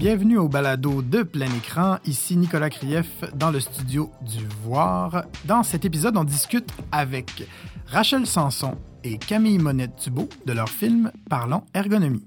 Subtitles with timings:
[0.00, 1.98] Bienvenue au balado de plein écran.
[2.06, 5.26] Ici Nicolas Krief dans le studio du Voir.
[5.44, 7.46] Dans cet épisode, on discute avec
[7.84, 12.24] Rachel Sanson et Camille Monette-Tubeau de leur film Parlons ergonomie.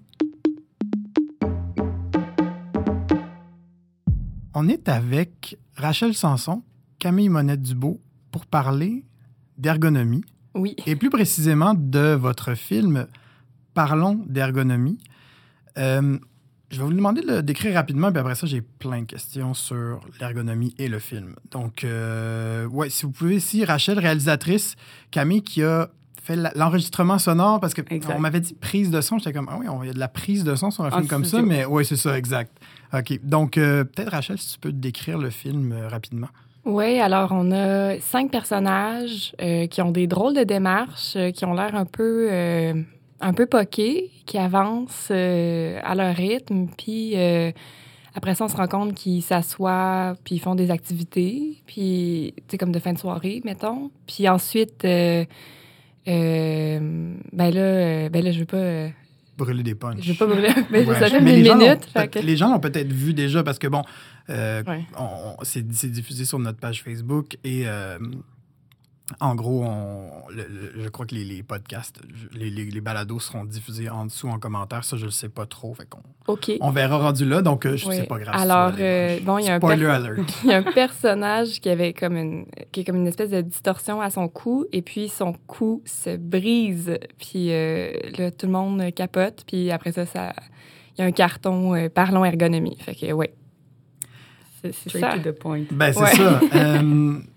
[4.54, 6.62] On est avec Rachel Sanson,
[7.00, 8.00] Camille Monette-Dubo
[8.30, 9.04] pour parler
[9.58, 10.24] d'ergonomie.
[10.54, 10.76] Oui.
[10.85, 13.08] Et plus précisément de votre film
[13.74, 14.99] Parlons d'ergonomie.
[15.80, 16.20] Euh,
[16.73, 19.54] je vais vous demander de le décrire rapidement, puis après ça, j'ai plein de questions
[19.54, 21.36] sur l'ergonomie et le film.
[21.52, 24.76] Donc, euh, ouais, si vous pouvez, ici, Rachel, réalisatrice,
[25.12, 25.90] Camille, qui a
[26.23, 29.88] fait l'enregistrement sonore, parce qu'on m'avait dit prise de son, j'étais comme, ah oui, il
[29.88, 31.96] y a de la prise de son sur un film comme ça, mais oui, c'est
[31.96, 32.58] ça, exact.
[32.91, 33.20] OK.
[33.24, 36.30] Donc, euh, peut-être, Rachel, si tu peux décrire le film euh, rapidement.
[36.66, 39.35] Oui, alors on a cinq personnages
[39.70, 42.29] qui ont des drôles de démarches, qui ont l'air un peu
[43.24, 47.52] un peu poqués, qui avancent euh, à leur rythme, puis euh,
[48.13, 52.44] après ça, on se rend compte qu'ils s'assoient, puis ils font des activités, puis, tu
[52.49, 53.91] sais, comme de fin de soirée, mettons.
[54.07, 55.24] Puis ensuite, euh,
[56.05, 58.90] ben là, ben là, je veux pas...
[59.38, 60.01] brûler des punches.
[60.01, 61.90] Je veux pas brûler, mais ça fait une minute.
[62.21, 63.84] Les gens l'ont peut-être vu déjà, parce que, bon,
[65.44, 67.66] c'est diffusé sur notre page Facebook, et
[69.19, 69.66] en gros,
[70.29, 72.00] je crois que les, podcasts,
[72.34, 74.85] les, les, balados seront diffusés en dessous en commentaire.
[74.85, 75.73] Ça, je ne le sais pas trop.
[75.73, 75.88] Fait
[76.62, 78.35] on verra rendu là, donc euh, je ne sais pas grave.
[78.38, 79.59] Alors, euh, bon, il y, a un
[80.44, 83.41] il y a un personnage qui avait comme une, qui est comme une espèce de
[83.41, 86.97] distorsion à son cou, et puis son cou se brise.
[87.19, 89.44] Puis euh, là, tout le monde capote.
[89.45, 90.34] Puis après ça, ça
[90.97, 92.78] il y a un carton Parlons ergonomie.
[92.79, 93.34] Fait que, ouais.
[94.62, 95.17] C'est ça.
[95.17, 95.66] To the point.
[95.72, 96.40] Ben, c'est ça.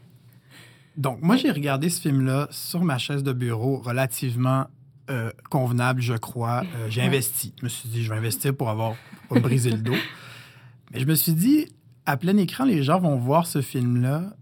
[0.96, 4.66] Donc, moi, j'ai regardé ce film-là sur ma chaise de bureau relativement
[5.10, 6.62] euh, convenable, je crois.
[6.62, 7.52] Euh, j'ai investi.
[7.60, 8.94] Je me suis dit, je vais investir pour avoir
[9.28, 9.94] pas briser le dos.
[10.92, 11.66] Mais je me suis dit,
[12.06, 14.36] à plein écran, les gens vont voir ce film-là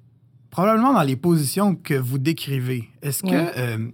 [0.50, 2.88] probablement dans les positions que vous décrivez.
[3.02, 3.88] Est-ce que euh,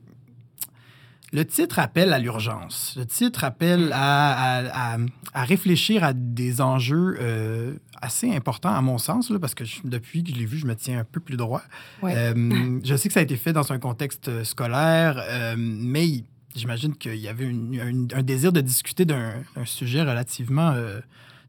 [1.32, 2.94] le titre appelle à l'urgence?
[2.96, 4.96] Le titre appelle à,
[5.34, 10.36] réfléchir à des enjeux assez important à mon sens, là, parce que depuis que je
[10.36, 11.62] l'ai vu, je me tiens un peu plus droit.
[12.04, 16.24] Euh, je sais que ça a été fait dans un contexte euh, scolaire, euh, mais
[16.56, 20.74] j'imagine qu'il y avait un, désir de discuter d'un sujet relativement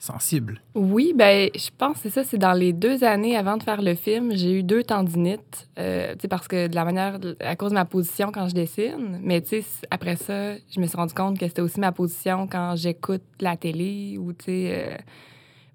[0.02, 0.62] sensible.
[0.74, 2.24] Oui, ben je pense que c'est ça.
[2.24, 6.16] C'est dans les deux années avant de faire le film, j'ai eu deux tendinites, euh,
[6.30, 9.20] parce que de la manière, à cause de ma position quand je dessine.
[9.22, 12.48] Mais tu sais, après ça, je me suis rendu compte que c'était aussi ma position
[12.48, 14.98] quand j'écoute la télé ou tu sais.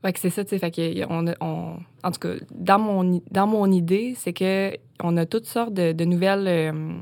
[0.04, 0.58] Ouais, c'est ça, tu sais.
[0.58, 5.16] Fait que on, on, en tout cas, dans mon, dans mon idée, c'est que on
[5.16, 6.48] a toutes sortes de, nouvelles.
[6.48, 6.92] Euh,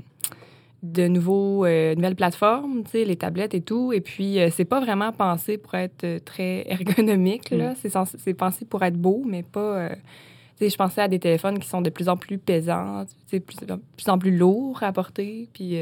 [0.85, 3.93] de nouveaux, euh, nouvelles plateformes, les tablettes et tout.
[3.93, 7.73] Et puis, euh, c'est pas vraiment pensé pour être très ergonomique, là.
[7.73, 8.05] Mm.
[8.19, 9.91] C'est pensé pour être beau, mais pas...
[10.57, 13.57] sais, je pensais à des téléphones qui sont de plus en plus pesants, sais, plus,
[13.57, 15.49] plus en plus lourds à porter.
[15.55, 15.77] Puis,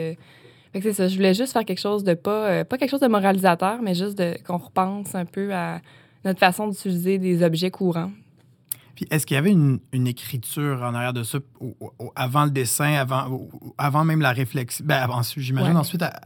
[0.72, 1.08] c'est ça.
[1.08, 2.64] Je voulais juste faire quelque chose de pas...
[2.64, 5.80] pas quelque chose de moralisateur, mais juste de qu'on repense un peu à
[6.24, 8.12] notre façon d'utiliser des objets courants.
[8.94, 11.38] Puis est-ce qu'il y avait une, écriture en arrière de ça
[12.14, 13.48] avant le dessin, avant,
[13.78, 14.84] avant même la réflexion?
[14.86, 16.20] Ben, j'imagine ensuite, à,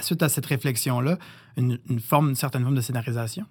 [0.00, 1.18] suite à cette réflexion-là,
[1.56, 3.44] une, forme, une certaine forme de scénarisation?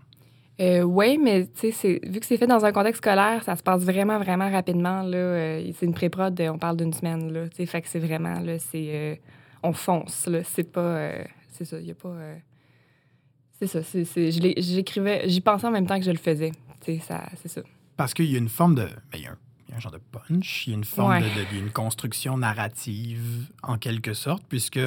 [0.60, 4.20] Euh, oui, mais vu que c'est fait dans un contexte scolaire, ça se passe vraiment,
[4.20, 5.04] vraiment rapidement.
[5.04, 7.32] Là, euh, c'est une pré-prod, on parle d'une semaine.
[7.32, 9.16] Là, fait que c'est vraiment, là, c'est, euh,
[9.64, 10.28] on fonce.
[10.28, 11.12] Là, c'est pas,
[11.54, 12.14] c'est ça, il n'y a pas
[13.60, 13.84] c'est ça.
[13.84, 16.52] C'est, j'écrivais, j'y pensais en même temps que je le faisais.
[16.82, 17.62] C'est ça.
[18.00, 18.88] Parce qu'il y a une forme de.
[19.12, 19.36] Ben, il, y a
[19.76, 22.38] un, genre de punch, il y a une forme de, il y a une construction
[22.38, 24.80] narrative en quelque sorte, puisque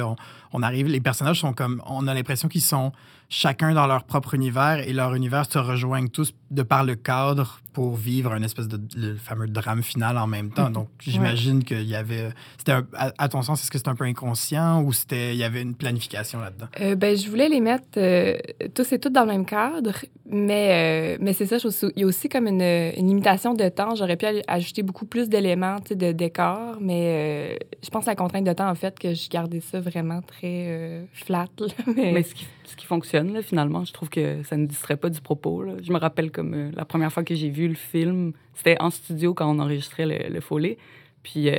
[0.51, 2.91] on, arrive, les personnages sont comme, on a l'impression qu'ils sont
[3.29, 7.61] chacun dans leur propre univers et leur univers se rejoignent tous de par le cadre
[7.73, 10.69] pour vivre un espèce de le fameux drame final en même temps.
[10.69, 12.29] Donc, j'imagine qu'il y avait.
[12.57, 15.61] C'était à, ton sens, est-ce que c'était un peu inconscient ou c'était il y avait
[15.61, 16.67] une planification là-dedans?
[16.79, 18.37] Euh, ben, je voulais les mettre euh,
[18.73, 19.93] tous et toutes dans le même cadre,
[20.25, 21.57] mais, euh, mais c'est ça.
[21.95, 23.95] il y a aussi comme une, une limitation de temps.
[23.95, 28.53] J'aurais pu ajouter beaucoup plus d'éléments de décor, mais je pense à la contrainte de
[28.53, 31.47] temps, en fait, que je gardais ça vraiment très flat.
[31.95, 35.21] mais, ce, qui, ce, qui, fonctionne, finalement, je trouve que ça ne distrait pas du
[35.21, 35.63] propos.
[35.81, 39.33] Je me rappelle comme la première fois que j'ai vu le film, c'était en studio
[39.33, 40.77] quand on enregistrait le, le follet.
[41.23, 41.55] Puis euh,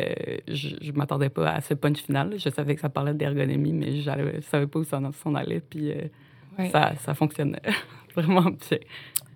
[0.46, 2.34] je, je m'attendais pas à ce punch final.
[2.38, 5.60] Je savais que ça parlait d'ergonomie, mais je ne savais pas où ça s'en allait.
[5.60, 6.02] Puis euh,
[6.70, 7.62] ça, ça, fonctionnait
[8.14, 8.78] vraiment bien.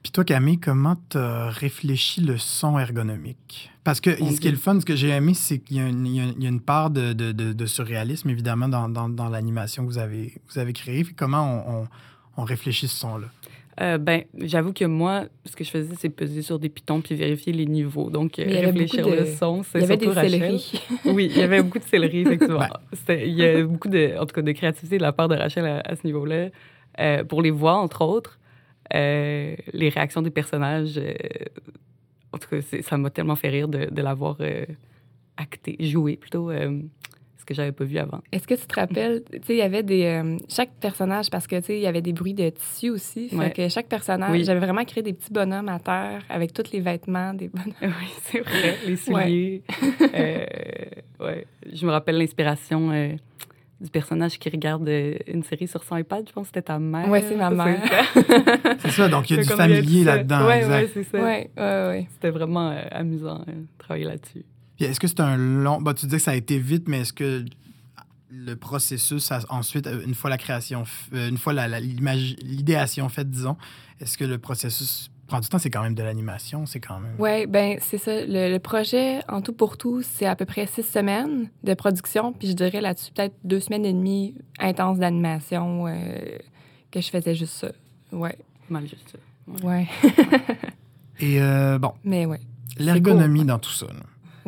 [0.03, 3.71] Puis toi, Camille, comment tu as réfléchi le son ergonomique?
[3.85, 6.47] Parce que ce qui est le fun, ce que j'ai aimé, c'est qu'il y, y,
[6.47, 10.35] a une part de, de, de, surréalisme, évidemment, dans, dans, dans l'animation que vous avez,
[10.50, 11.05] vous avez créée.
[11.17, 11.88] comment on, on,
[12.37, 13.29] on réfléchit ce son-là?
[13.80, 17.14] Euh, ben, j'avoue que moi, ce que je faisais, c'est peser sur des pitons puis
[17.14, 18.10] vérifier les niveaux.
[18.10, 20.40] Donc, euh, réfléchir de- le son, c'est Il y avait surtout des Rachel.
[21.14, 22.58] Oui, il y avait beaucoup de céleri, effectivement.
[22.58, 22.66] Ouais.
[22.92, 25.36] C'était- Il y a beaucoup de, en tout cas, de créativité de la part de
[25.36, 26.48] Rachel à, à ce niveau-là.
[26.98, 28.40] Euh, pour les voix, entre autres,
[28.94, 31.12] euh, les réactions des personnages, euh,
[32.32, 34.64] en tout cas, c'est- ça m'a tellement fait rire de, de l'avoir euh,
[35.36, 36.80] acté, joué plutôt, euh,
[37.49, 38.21] que j'avais pas vu avant.
[38.31, 40.05] Est-ce que tu te rappelles, tu sais, il y avait des.
[40.05, 43.29] euh, chaque personnage, parce que, tu sais, il y avait des bruits de tissu aussi.
[43.31, 43.50] Fait Ouais.
[43.53, 44.45] que chaque personnage, Oui.
[44.45, 47.73] j'avais vraiment créé des petits bonhommes à terre avec tous les vêtements des bonhommes.
[47.83, 48.77] Oui, c'est vrai.
[48.87, 49.62] Les souliers.
[50.15, 50.47] Euh,
[51.21, 51.47] ouais.
[51.73, 53.12] Je me rappelle l'inspiration euh,
[53.81, 54.89] du personnage qui regarde
[55.27, 56.25] une série sur son iPad.
[56.29, 57.09] Je pense que c'était ta mère.
[57.09, 57.81] Ouais, c'est ma mère.
[57.87, 58.23] ça.
[58.81, 60.47] C'est ça, donc il y a du familier là-dedans.
[60.47, 61.19] Ouais, c'est ça.
[61.19, 62.06] Ouais, ouais, ouais.
[62.12, 64.45] C'était vraiment euh, amusant euh, de travailler là-dessus.
[64.78, 65.82] Puis est-ce que c'est un long.
[65.82, 67.44] Bah, tu dis que ça a été vite, mais est-ce que
[68.30, 71.80] le processus, ça- ensuite, euh, une fois la création, f- euh, une fois la- la-
[71.80, 73.56] l'image- l'idéation faite, disons,
[74.00, 75.58] est-ce que le processus prend du temps?
[75.58, 77.14] C'est quand même de l'animation, c'est quand même.
[77.19, 78.12] Ouais, ben c'est ça.
[78.25, 82.32] Le, le projet, en tout pour tout, c'est à peu près six semaines de production.
[82.32, 86.38] Puis je dirais là-dessus, peut-être deux semaines et demie intenses d'animation euh,
[86.90, 87.72] que je faisais juste ça.
[88.12, 88.38] Ouais,
[88.70, 89.66] Mal juste ça.
[89.66, 89.88] ouais.
[91.20, 92.40] Et euh, bon, Mais ouais.
[92.78, 93.86] l'ergonomie dans tout ça.
[93.86, 93.92] là.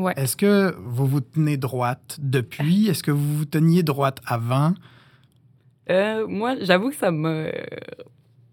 [0.00, 0.14] Ouais.
[0.16, 2.88] Est-ce que vous vous tenez droite depuis?
[2.88, 4.72] Est-ce que vous vous teniez droite avant?
[5.90, 7.50] Euh, moi, j'avoue que ça m'a euh,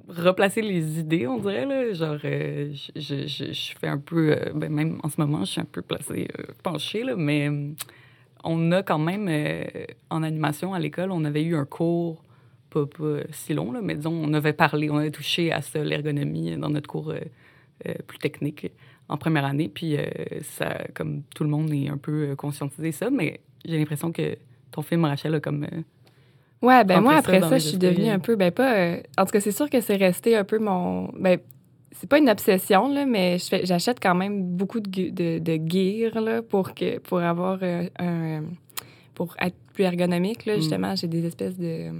[0.09, 1.65] replacé les idées, on dirait.
[1.65, 1.93] Là.
[1.93, 5.45] Genre, euh, je, je- je- je fais un peu, euh, ben, même en ce moment,
[5.45, 7.49] je suis un peu placée euh, penchée, là, mais
[8.43, 9.29] on a quand même,
[10.09, 12.23] en animation à l'école, on avait eu un cours,
[12.69, 15.83] pas, pas si long, là, mais disons, on avait parlé, on avait touché à ça,
[15.83, 17.13] l'ergonomie, dans notre cours
[18.07, 18.71] plus technique
[19.09, 19.69] en première année.
[19.73, 20.05] Puis, euh,
[20.41, 24.35] ça, comme tout le monde est un peu euh, conscientisé ça, mais j'ai l'impression que
[24.71, 25.63] ton film, Rachel, a comme.
[25.63, 25.81] euh,
[26.61, 28.75] Ouais, ben moi, ça après ça, je suis devenue un peu, ben pas...
[28.77, 31.11] euh, en tout cas, c'est sûr que c'est resté un peu mon...
[31.17, 31.39] Ben,
[31.91, 36.41] c'est pas une obsession, là, mais j'achète quand même beaucoup de, de, de gear, là,
[36.41, 38.43] pour, que, pour avoir euh, un...
[39.13, 40.59] Pour être plus ergonomique, là, Mm.
[40.61, 41.91] justement, j'ai des espèces de...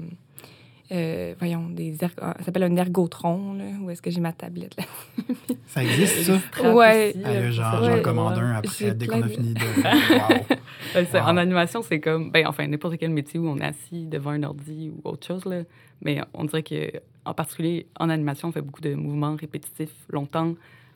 [0.91, 1.93] euh, voyons, des...
[1.97, 4.83] erg- ah, Ça s'appelle un ergotron, là, où est-ce que j'ai ma tablette, là?
[5.67, 6.73] Ça existe, ça?
[6.73, 7.13] Ouais.
[7.23, 9.59] Ah, genre, j'en commande un après, dès qu'on a fini de.
[10.95, 11.19] Wow.
[11.27, 14.43] En animation, c'est comme, ben, enfin, n'importe quel métier où on est assis devant un
[14.43, 15.63] ordi ou autre chose, là.
[16.01, 16.91] Mais on dirait que,
[17.25, 20.53] en particulier, en animation, on fait beaucoup de mouvements répétitifs longtemps.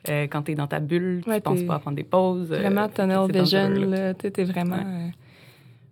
[0.09, 2.51] Euh, quand t'es dans ta bulle, Ouais, tu penses pas à prendre des pauses.
[2.51, 4.13] euh, Vraiment tunnel c'est vision, là.
[4.15, 4.77] Tu t'es vraiment.
[4.77, 5.11] Ouais.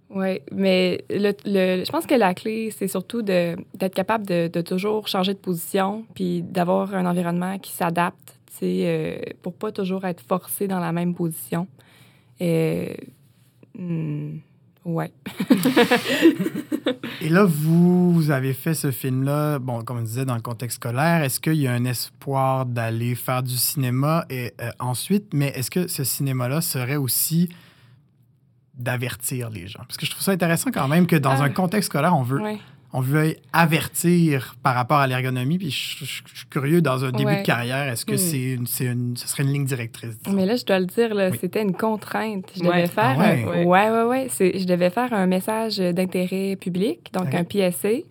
[0.09, 0.43] Ouais.
[0.51, 5.07] Mais le, le- je pense que la clé, c'est surtout d'être capable de, de toujours
[5.07, 10.05] changer de position puis d'avoir un environnement qui s'adapte, tu sais, euh, pour pas toujours
[10.05, 11.67] être forcé dans la même position.
[12.41, 12.93] Euh,
[13.77, 14.37] hmm,
[14.85, 15.11] ouais.
[17.21, 20.77] Et là, vous, vous avez fait ce film-là, bon, comme on disait, dans le contexte
[20.77, 21.21] scolaire.
[21.23, 25.69] Est-ce qu'il y a un espoir d'aller faire du cinéma et euh, ensuite, mais est-ce
[25.69, 27.49] que ce cinéma-là serait aussi
[28.79, 29.79] d'avertir les gens?
[29.87, 31.43] Parce que je trouve ça intéressant quand même que dans Ah.
[31.43, 32.57] un contexte scolaire, on veut, ouais.
[32.93, 35.57] on veut avertir par rapport à l'ergonomie.
[35.57, 37.41] Puis je, je- je suis curieux, dans un début Ouais.
[37.41, 38.17] de carrière, est-ce que Hmm.
[38.17, 40.17] c'est une, c'est une- ce serait une ligne directrice?
[40.23, 40.35] disons?
[40.35, 41.37] Mais là, je dois le dire, là, Oui.
[41.39, 42.45] c'était une contrainte.
[42.55, 42.67] Je Ouais.
[42.67, 43.15] devais faire.
[43.17, 43.43] Ah ouais?
[43.43, 44.27] un- ouais, ouais, ouais.
[44.29, 48.05] C'est- Je devais faire un message d'intérêt public, donc un PSC.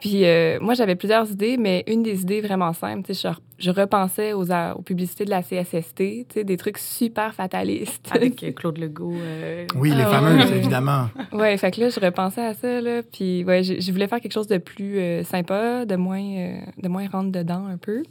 [0.00, 3.28] Puis euh, moi, j'avais plusieurs idées, mais une des idées vraiment simples, tu sais,
[3.58, 7.34] je, je repensais aux, a- aux publicités de la CSST, tu sais, des trucs super
[7.34, 8.08] fatalistes.
[8.12, 9.16] Avec euh, Claude Legault.
[9.16, 10.56] euh, Oui, les Ah fameuses, ouais.
[10.58, 11.06] évidemment.
[11.32, 13.02] ouais, fait que là, je repensais à ça, là.
[13.02, 16.58] Puis ouais, je, je voulais faire quelque chose de plus euh, sympa, de moins, euh,
[16.80, 18.04] de moins rentre dedans un peu.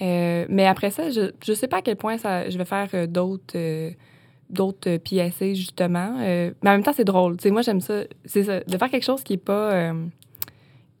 [0.00, 2.88] Euh, mais après ça, je, je sais pas à quel point ça, je vais faire
[2.94, 3.54] euh, d'autres.
[3.56, 3.90] euh,
[4.48, 6.16] d'autres PSC, justement.
[6.20, 7.36] Euh, mais en même temps, c'est drôle.
[7.36, 8.00] Tu sais, moi, j'aime ça.
[8.24, 8.60] C'est ça.
[8.60, 9.92] De faire quelque chose qui est pas...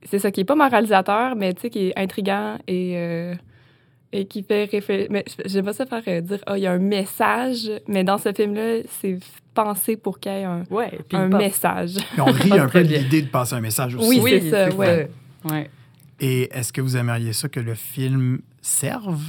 [0.04, 2.94] c'est ça, qui est pas moralisateur, mais tu sais, qui est intriguant et...
[2.96, 3.34] euh,
[4.12, 5.06] et qui fait réfléchir.
[5.08, 8.18] Mais j'aime pas ça faire euh, dire, ah, il y a un message, mais dans
[8.18, 9.20] ce film-là, c'est
[9.54, 11.94] pensé pour qu'il y ait un, Ouais, puis un il passe- message.
[12.18, 14.18] On rit un peu de l'idée de passer un message aussi.
[14.20, 15.08] Oui, c'est ça, ouais.
[16.18, 19.22] Et est-ce que vous aimeriez ça que le film serve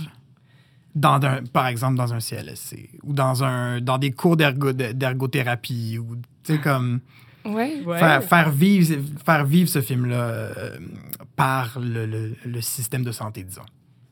[0.95, 5.99] dans un, par exemple dans un CLSC ou dans un dans des cours d'ergo- d'ergothérapie
[5.99, 7.01] ou tu sais comme
[7.45, 7.81] Ouais.
[7.86, 7.98] Ouais.
[8.00, 8.95] faire, faire vivre
[9.25, 10.50] faire vivre ce film là
[11.36, 13.62] par le, le- le système de santé disons.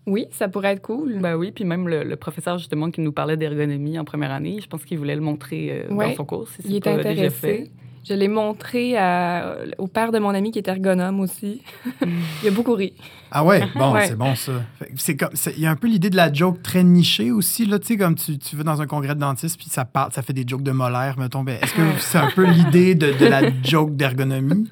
[0.08, 1.20] Oui, ça pourrait être cool.
[1.20, 4.60] Ben oui, puis même le, le professeur justement qui nous parlait d'ergonomie en première année,
[4.62, 6.10] je pense qu'il voulait le montrer euh, Ouais.
[6.12, 6.48] dans son cours.
[6.48, 7.30] Si c'est Il est pas déjà intéressé.
[7.36, 7.72] fait.
[8.08, 11.62] Je l'ai montré à- au père de mon ami qui est ergonome aussi.
[12.44, 12.94] il a beaucoup ri.
[13.32, 14.08] Ah ouais, bon, Ouais.
[14.08, 14.54] c'est bon ça.
[14.96, 17.66] C'est comme c'est- il y a un peu l'idée de la joke très nichée aussi
[17.66, 20.12] là, tu sais comme tu, tu vas dans un congrès de dentiste puis ça parle
[20.12, 23.12] ça fait des jokes de molaire mettons ben, est-ce que c'est un peu l'idée de,
[23.14, 24.68] de la joke d'ergonomie?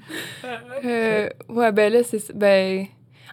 [0.86, 2.36] Euh, ouais, ben là, c'est.
[2.36, 2.86] Ben.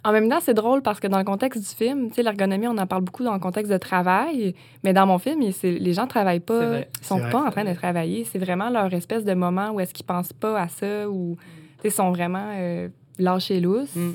[0.04, 2.68] En même temps, c'est drôle parce que dans le contexte du film, tu sais, l'ergonomie,
[2.68, 6.04] on en parle beaucoup dans le contexte de travail, mais dans mon film, les gens
[6.04, 8.24] ne travaillent pas, ils sont pas en train de travailler.
[8.24, 11.38] C'est vraiment leur espèce de moment où est-ce qu'ils pensent pas à ça ou,
[11.82, 13.94] ils sont vraiment euh, lâchés lousses.
[13.96, 14.12] Mm.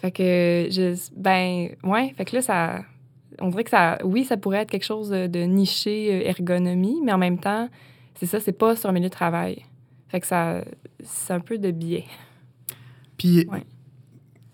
[0.00, 2.80] Fait que, je, ben, ouais, fait que là, ça,
[3.40, 7.00] on dirait que ça, oui, ça pourrait être quelque chose de, de niché euh, ergonomie,
[7.02, 7.68] mais en même temps,
[8.14, 9.64] c'est ça, c'est pas sur un milieu de travail.
[10.08, 10.62] Fait que ça,
[11.04, 12.06] c'est un peu de biais.
[13.16, 13.46] Puis,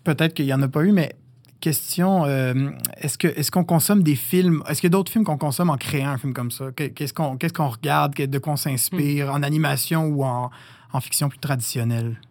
[0.07, 1.11] peut-être qu'il n'y en a pas eu, mais
[1.59, 2.53] question, euh,
[3.01, 5.69] est-ce que est-ce qu'on consomme des films, est-ce qu'il y a d'autres films qu'on consomme
[5.69, 6.71] en créant un film comme ça?
[6.71, 10.49] Qu'est-ce qu'on qu'est-ce qu'on regarde, de quoi on s'inspire, en animation ou en,
[10.93, 12.21] en, fiction plus traditionnelle?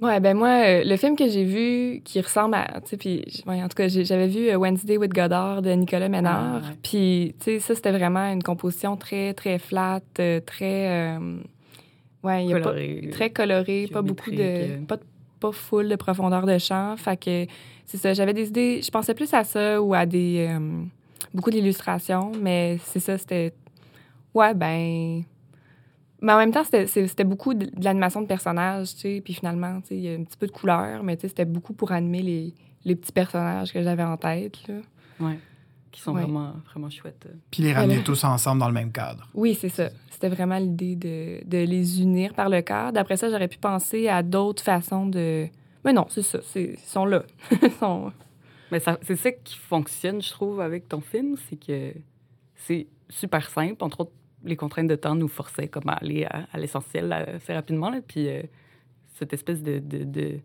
[0.00, 3.24] Ouais, ben moi, euh, le film que j'ai vu qui ressemble à, tu sais, puis
[3.46, 7.44] en tout cas, j'avais vu euh, Wednesday with Godard de Nicolas Ménard, ah, puis tu
[7.44, 10.00] sais, ça c'était vraiment une composition très très flat,
[10.46, 11.18] très
[12.22, 12.74] Ouais, il y a pas,
[13.10, 14.84] très coloré, pas beaucoup de.
[14.86, 14.98] Pas,
[15.42, 16.96] pas full de profondeur de champ.
[16.96, 17.46] Fait que
[17.84, 18.14] c'est ça.
[18.14, 18.80] J'avais des idées.
[18.82, 20.46] Je pensais plus à ça ou à des.
[20.48, 20.84] Euh,
[21.34, 23.52] beaucoup d'illustrations, mais c'est ça, c'était.
[24.34, 25.22] Ouais, ben.
[26.20, 29.22] Mais en même temps, c'était beaucoup de, l'animation de personnages, tu sais.
[29.24, 31.28] Puis finalement, tu sais, il y a un petit peu de couleur, mais tu sais,
[31.28, 34.74] c'était beaucoup pour animer les, les petits personnages que j'avais en tête, là.
[35.18, 35.38] Ouais
[35.92, 37.28] qui sont vraiment, vraiment chouettes.
[37.50, 39.28] Puis les ramener tous ensemble dans le même cadre.
[39.34, 39.90] Oui, c'est ça.
[40.10, 42.98] C'était vraiment l'idée de, de, les unir par le cadre.
[42.98, 45.46] Après ça, j'aurais pu penser à d'autres façons de...
[45.84, 46.38] Mais non, c'est ça.
[46.56, 47.22] Ils sont là.
[47.78, 48.10] sont...
[48.70, 51.92] Mais c'est ça qui fonctionne, je trouve, avec ton film, c'est que
[52.56, 53.84] c'est super simple.
[53.84, 54.12] Entre autres,
[54.44, 57.90] les contraintes de temps nous forçaient comme à aller à, l'essentiel assez rapidement.
[57.90, 58.00] Là.
[58.06, 58.42] Puis euh,
[59.18, 60.40] cette espèce de, de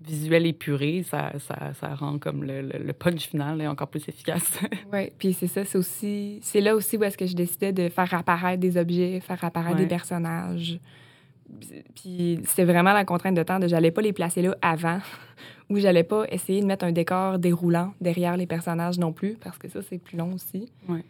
[0.00, 4.58] visuel épuré, ça, ça, ça rend comme le, le, punch final est encore plus efficace.
[4.92, 6.40] oui, puis c'est ça, c'est aussi...
[6.42, 9.76] C'est là aussi où est-ce que je décidais de faire apparaître des objets, faire apparaître
[9.76, 10.80] des personnages.
[11.94, 15.00] Puis c'était vraiment la contrainte de temps de j'allais pas les placer là avant,
[15.70, 19.58] ou j'allais pas essayer de mettre un décor déroulant derrière les personnages non plus, parce
[19.58, 20.72] que ça, c'est plus long aussi.
[20.88, 21.04] Ouais.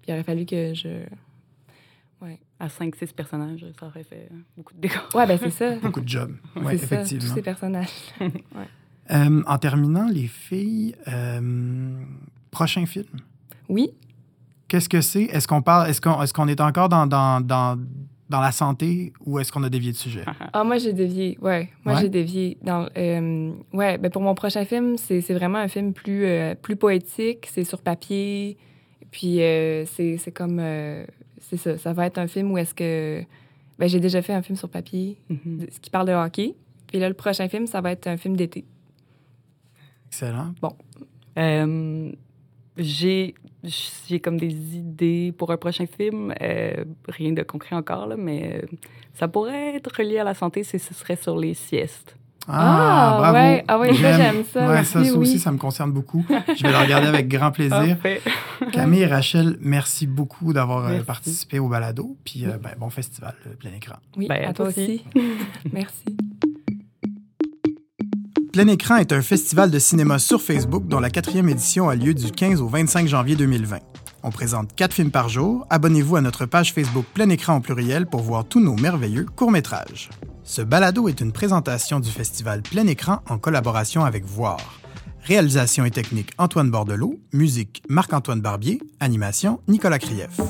[0.00, 1.00] Puis il aurait fallu que je
[2.20, 2.40] Ouais.
[2.58, 4.94] À 5-6 personnages, ça aurait fait beaucoup de dégâts.
[5.14, 5.76] Ouais, ben c'est ça.
[5.82, 6.34] beaucoup de jobs.
[6.56, 7.28] Oui, effectivement.
[7.28, 7.88] tous ces personnages.
[8.20, 8.30] ouais.
[9.10, 12.02] Euh, en terminant, les filles, euh,
[12.50, 13.06] prochain film?
[13.68, 13.90] Oui.
[14.66, 15.24] Qu'est-ce que c'est?
[15.24, 17.78] Est-ce qu'on parle, est-ce qu'on est, qu'on est encore dans, dans, dans,
[18.28, 20.24] dans la santé ou est-ce qu'on a dévié de sujet?
[20.52, 21.70] ah, moi, j'ai dévié, ouais.
[21.84, 22.58] Moi, j'ai dévié.
[22.62, 26.26] Dans, euh, ouais, ben pour mon prochain film, c'est vraiment un film plus,
[26.60, 27.48] plus poétique.
[27.50, 28.58] C'est sur papier.
[29.10, 29.38] Puis
[29.86, 30.60] c'est comme
[31.48, 31.78] c'est ça.
[31.78, 33.22] Ça va être un film où est-ce que.
[33.78, 36.54] Ben, j'ai déjà fait un film sur papier ce qui parle de hockey.
[36.88, 38.64] Puis là, le prochain film, ça va être un film d'été.
[40.08, 40.52] Excellent.
[40.60, 40.74] Bon.
[41.38, 42.10] Euh,
[42.76, 46.34] j'ai j'ai comme des idées pour un prochain film.
[46.40, 48.76] Euh, rien de concret encore, là, mais euh,
[49.14, 52.16] ça pourrait être relié à la santé si ce serait sur les siestes.
[52.50, 53.36] Ah, ah bravo.
[53.36, 53.64] Ouais.
[53.68, 54.68] Ah oui, j'aime ça.
[54.68, 56.24] Ouais, ça, aussi, ça me concerne beaucoup.
[56.56, 57.96] Je vais le regarder avec grand plaisir.
[58.72, 62.16] Camille et Rachel, merci beaucoup d'avoir euh, participé au balado.
[62.24, 63.96] Puis euh, ben, bon festival, plein écran.
[64.16, 65.04] Oui, ben, à, toi aussi.
[65.72, 66.16] merci.
[68.52, 72.14] Plein écran est un festival de cinéma sur Facebook dont la quatrième édition a lieu
[72.14, 73.78] du 15 au 25 janvier 2020.
[74.22, 75.66] On présente quatre films par jour.
[75.70, 80.08] Abonnez-vous à notre page Facebook Plein écran en pluriel pour voir tous nos merveilleux courts-métrages.
[80.48, 84.80] Ce balado est une présentation du festival Plein Écran en collaboration avec Voir.
[85.22, 90.40] Réalisation et technique Antoine Bordelot, musique Marc-Antoine Barbier, animation Nicolas Krief.